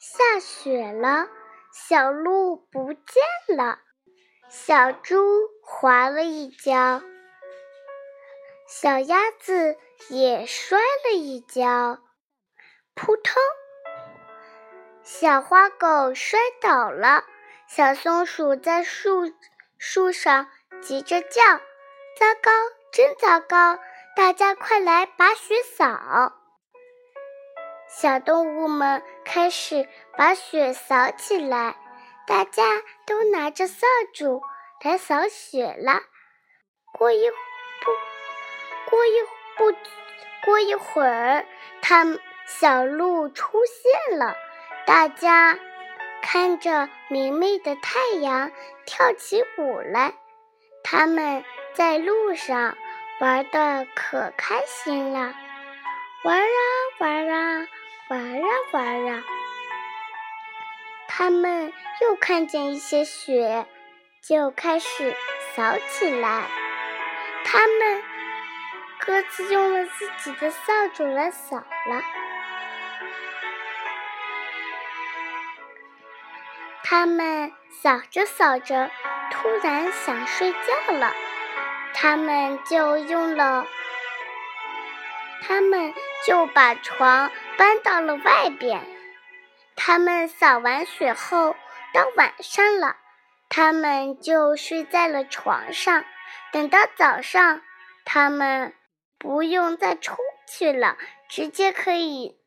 [0.00, 1.28] 下雪了，
[1.74, 3.80] 小鹿不见了，
[4.48, 5.20] 小猪
[5.62, 7.02] 滑了一跤，
[8.66, 9.76] 小鸭子
[10.08, 11.98] 也摔了一跤，
[12.94, 13.34] 扑通！
[15.02, 17.24] 小花狗摔倒了，
[17.68, 19.30] 小松鼠在树
[19.76, 20.48] 树上
[20.80, 21.42] 急着叫
[22.18, 22.50] ：“糟糕，
[22.90, 23.78] 真糟糕！
[24.16, 26.36] 大家快来把雪扫！”
[27.92, 31.74] 小动物们开始把雪扫起来，
[32.24, 32.62] 大家
[33.04, 34.40] 都拿着扫帚
[34.82, 36.00] 来扫雪了。
[36.92, 39.10] 过一不，过一
[39.56, 39.76] 不，
[40.44, 41.44] 过一会儿，
[41.82, 42.06] 它
[42.46, 44.36] 小鹿出现了。
[44.86, 45.58] 大家
[46.22, 48.52] 看着明媚的太阳，
[48.86, 50.14] 跳起舞来。
[50.84, 51.44] 他们
[51.74, 52.76] 在路上
[53.20, 55.34] 玩的可开心了，
[61.20, 63.66] 他们又看见一些雪，
[64.26, 65.14] 就开始
[65.54, 66.44] 扫起来。
[67.44, 68.02] 他们
[68.98, 72.02] 各自用了自己的扫帚来扫了。
[76.84, 78.90] 他们扫着扫着，
[79.30, 81.12] 突然想睡觉了，
[81.92, 83.66] 他们就用了，
[85.42, 85.92] 他们
[86.26, 87.30] 就把床。
[87.58, 88.80] 搬到了外边。
[89.82, 91.56] 他们扫完雪后，
[91.94, 92.96] 到晚上了，
[93.48, 96.04] 他们就睡在了床上。
[96.52, 97.62] 等到早上，
[98.04, 98.74] 他们
[99.18, 100.98] 不用再出去了，
[101.30, 102.38] 直接可以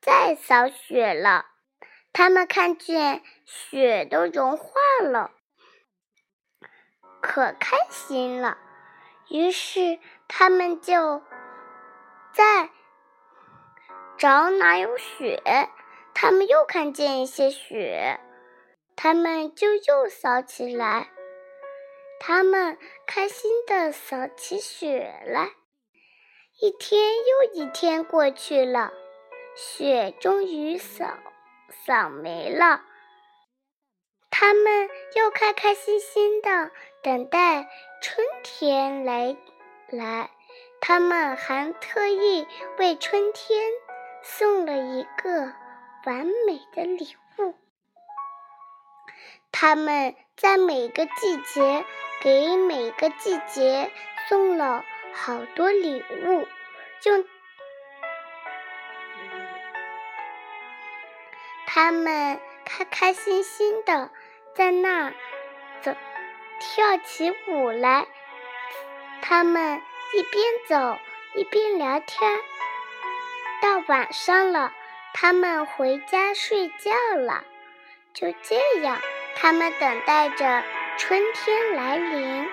[0.00, 1.44] 再扫雪了。
[2.14, 4.72] 他们看见雪都融化
[5.02, 5.32] 了，
[7.20, 8.56] 可开心了。
[9.28, 11.22] 于是他们就
[12.32, 12.70] 在。
[14.16, 15.40] 找哪有雪？
[16.20, 18.18] 他们又看见一些雪，
[18.96, 21.10] 他们就又扫起来。
[22.18, 25.52] 他们开心的扫起雪来。
[26.60, 28.92] 一天又一天过去了，
[29.54, 31.06] 雪终于扫
[31.86, 32.82] 扫没了。
[34.28, 37.68] 他们又开开心心的等待
[38.02, 39.36] 春天来
[39.88, 40.30] 来。
[40.80, 42.44] 他们还特意
[42.76, 43.70] 为春天。
[44.20, 45.54] 送了一个
[46.04, 47.54] 完美的礼物。
[49.50, 51.84] 他们在每个季节
[52.20, 53.90] 给每个季节
[54.28, 56.46] 送了好多礼物，
[57.00, 57.24] 就
[61.66, 64.10] 他们开开心心的
[64.54, 65.14] 在那儿
[65.82, 65.94] 走，
[66.60, 68.06] 跳起舞来。
[69.22, 69.82] 他们
[70.14, 70.98] 一边走
[71.34, 72.38] 一边聊天。
[73.60, 74.72] 到晚上了，
[75.20, 77.42] 他们回家睡觉了。
[78.14, 79.00] 就这样，
[79.34, 80.62] 他们等待着
[80.96, 82.48] 春天来临。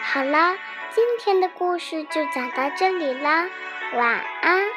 [0.00, 0.56] 好了，
[0.90, 3.50] 今天的故事就讲到这里啦，
[3.94, 4.71] 晚安。